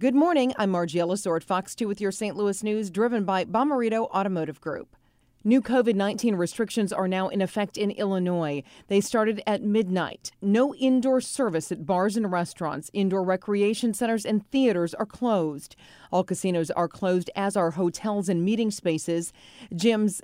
Good 0.00 0.14
morning. 0.14 0.52
I'm 0.56 0.70
Margie 0.70 1.00
Ellisor 1.00 1.34
at 1.34 1.42
Fox 1.42 1.74
2 1.74 1.88
with 1.88 2.00
your 2.00 2.12
St. 2.12 2.36
Louis 2.36 2.62
news, 2.62 2.88
driven 2.88 3.24
by 3.24 3.44
Bomarito 3.44 4.08
Automotive 4.10 4.60
Group. 4.60 4.94
New 5.42 5.60
COVID 5.60 5.96
19 5.96 6.36
restrictions 6.36 6.92
are 6.92 7.08
now 7.08 7.26
in 7.26 7.42
effect 7.42 7.76
in 7.76 7.90
Illinois. 7.90 8.62
They 8.86 9.00
started 9.00 9.42
at 9.44 9.64
midnight. 9.64 10.30
No 10.40 10.72
indoor 10.76 11.20
service 11.20 11.72
at 11.72 11.84
bars 11.84 12.16
and 12.16 12.30
restaurants. 12.30 12.92
Indoor 12.92 13.24
recreation 13.24 13.92
centers 13.92 14.24
and 14.24 14.48
theaters 14.52 14.94
are 14.94 15.04
closed. 15.04 15.74
All 16.12 16.22
casinos 16.22 16.70
are 16.70 16.86
closed, 16.86 17.28
as 17.34 17.56
are 17.56 17.72
hotels 17.72 18.28
and 18.28 18.44
meeting 18.44 18.70
spaces. 18.70 19.32
Gyms 19.74 20.20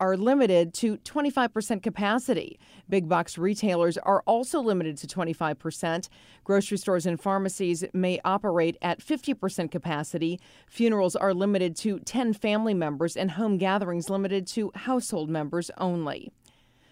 are 0.00 0.16
limited 0.16 0.74
to 0.74 0.96
25% 0.98 1.82
capacity. 1.82 2.58
Big 2.88 3.08
box 3.08 3.38
retailers 3.38 3.98
are 3.98 4.22
also 4.26 4.60
limited 4.60 4.96
to 4.98 5.06
25%. 5.06 6.08
Grocery 6.42 6.78
stores 6.78 7.06
and 7.06 7.20
pharmacies 7.20 7.84
may 7.92 8.18
operate 8.24 8.76
at 8.82 8.98
50% 9.00 9.70
capacity. 9.70 10.40
Funerals 10.68 11.14
are 11.14 11.34
limited 11.34 11.76
to 11.76 12.00
10 12.00 12.32
family 12.32 12.74
members, 12.74 13.16
and 13.16 13.32
home 13.32 13.58
gatherings 13.58 14.10
limited 14.10 14.46
to 14.48 14.72
household 14.74 15.28
members 15.30 15.70
only. 15.78 16.32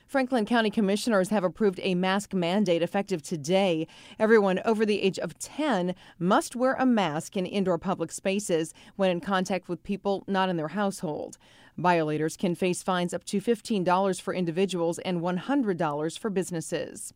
Franklin 0.09 0.47
County 0.47 0.71
commissioners 0.71 1.29
have 1.29 1.45
approved 1.45 1.81
a 1.83 1.95
mask 1.95 2.33
mandate 2.33 2.81
effective 2.81 3.21
today. 3.21 3.87
Everyone 4.19 4.59
over 4.65 4.87
the 4.87 5.03
age 5.03 5.19
of 5.19 5.39
10 5.39 5.95
must 6.19 6.57
wear 6.57 6.73
a 6.79 6.87
mask 6.87 7.37
in 7.37 7.45
indoor 7.45 7.77
public 7.77 8.11
spaces 8.11 8.73
when 8.97 9.11
in 9.11 9.21
contact 9.21 9.69
with 9.69 9.83
people 9.83 10.25
not 10.27 10.49
in 10.49 10.57
their 10.57 10.69
household. 10.69 11.37
Violators 11.77 12.39
can 12.39 12.55
face 12.55 12.83
fines 12.83 13.13
up 13.13 13.23
to 13.25 13.39
$15 13.39 14.19
for 14.19 14.33
individuals 14.33 14.99
and 15.01 15.21
$100 15.21 16.19
for 16.19 16.31
businesses. 16.31 17.13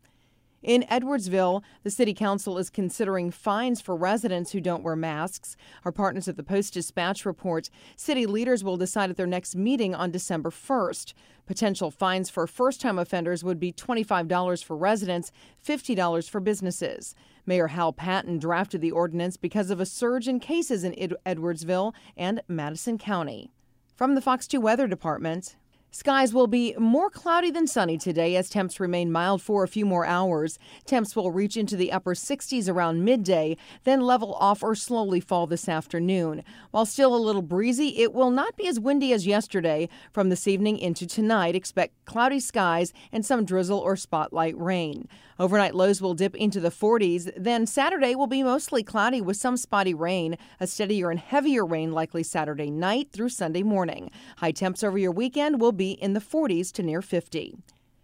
In 0.63 0.85
Edwardsville, 0.85 1.63
the 1.83 1.91
City 1.91 2.15
Council 2.15 2.57
is 2.57 2.71
considering 2.71 3.33
fines 3.33 3.81
for 3.81 3.97
residents 3.97 4.53
who 4.53 4.61
don't 4.61 4.85
wear 4.85 4.95
masks. 4.95 5.57
Our 5.85 5.91
partners 5.91 6.29
at 6.29 6.37
the 6.37 6.45
Post 6.45 6.75
Dispatch 6.75 7.27
report 7.27 7.69
city 7.97 8.27
leaders 8.27 8.63
will 8.63 8.77
decide 8.77 9.11
at 9.11 9.17
their 9.17 9.27
next 9.27 9.57
meeting 9.57 9.93
on 9.93 10.13
December 10.13 10.51
1st. 10.51 11.15
Potential 11.47 11.91
fines 11.91 12.31
for 12.31 12.47
first 12.47 12.81
time 12.81 12.97
offenders 12.97 13.43
would 13.43 13.59
be 13.59 13.73
$25 13.73 14.63
for 14.63 14.77
residents, 14.77 15.33
$50 15.67 16.31
for 16.31 16.39
businesses. 16.39 17.17
Mayor 17.45 17.67
Hal 17.67 17.93
Patton 17.93 18.39
drafted 18.39 18.81
the 18.81 18.93
ordinance 18.93 19.37
because 19.37 19.69
of 19.71 19.81
a 19.81 19.87
surge 19.87 20.29
in 20.29 20.39
cases 20.39 20.85
in 20.85 20.93
Edwardsville 21.27 21.93
and 22.17 22.41
Madison 22.47 22.99
County. 22.99 23.51
From 23.97 24.15
the 24.15 24.21
Fox 24.21 24.47
2 24.47 24.61
Weather 24.61 24.87
Department, 24.87 25.57
Skies 25.95 26.33
will 26.33 26.47
be 26.47 26.75
more 26.79 27.11
cloudy 27.11 27.51
than 27.51 27.67
sunny 27.67 27.99
today 27.99 28.35
as 28.35 28.49
temps 28.49 28.81
remain 28.81 29.13
mild 29.13 29.43
for 29.43 29.63
a 29.63 29.69
few 29.69 29.85
more 29.85 30.07
hours. 30.07 30.59
Temps 30.87 31.15
will 31.15 31.31
reach 31.31 31.55
into 31.55 31.77
the 31.77 31.93
upper 31.93 32.15
60s 32.15 32.67
around 32.67 33.05
midday, 33.05 33.59
then 33.85 34.01
level 34.01 34.33
off 34.37 34.63
or 34.63 34.75
slowly 34.75 35.21
fall 35.21 35.47
this 35.47 35.69
afternoon. 35.69 36.45
While 36.71 36.87
still 36.87 37.15
a 37.15 37.21
little 37.21 37.43
breezy, 37.43 38.01
it 38.01 38.15
will 38.15 38.31
not 38.31 38.57
be 38.57 38.67
as 38.67 38.81
windy 38.81 39.13
as 39.13 39.27
yesterday. 39.27 39.91
From 40.13 40.31
this 40.31 40.49
evening 40.49 40.79
into 40.79 41.07
tonight, 41.07 41.55
expect 41.55 42.03
cloudy 42.07 42.41
skies 42.41 42.95
and 43.13 43.23
some 43.27 43.45
drizzle 43.45 43.79
or 43.79 43.95
spotlight 43.95 44.57
rain. 44.57 45.07
Overnight 45.39 45.75
lows 45.75 46.01
will 46.01 46.15
dip 46.15 46.35
into 46.37 46.61
the 46.61 46.71
40s. 46.71 47.31
Then 47.37 47.67
Saturday 47.67 48.15
will 48.15 48.27
be 48.27 48.43
mostly 48.43 48.83
cloudy 48.83 49.21
with 49.21 49.37
some 49.37 49.57
spotty 49.57 49.93
rain. 49.93 50.39
A 50.59 50.67
steadier 50.67 51.11
and 51.11 51.19
heavier 51.19 51.67
rain 51.67 51.93
likely 51.93 52.23
Saturday 52.23 52.71
night 52.71 53.11
through 53.13 53.31
Sunday 53.31 53.63
morning. 53.63 54.11
High 54.37 54.53
temps 54.53 54.83
over 54.83 54.97
your 54.97 55.11
weekend 55.11 55.61
will 55.61 55.73
be 55.73 55.82
in 55.91 56.13
the 56.13 56.21
40s 56.21 56.73
to 56.73 56.83
near 56.83 57.03
50. 57.03 57.57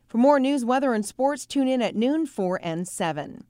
For 0.08 0.18
more 0.18 0.40
news, 0.40 0.64
weather, 0.64 0.92
and 0.92 1.06
sports, 1.06 1.46
tune 1.46 1.68
in 1.68 1.80
at 1.80 1.94
noon, 1.94 2.26
4 2.26 2.58
and 2.62 2.88
7. 2.88 3.44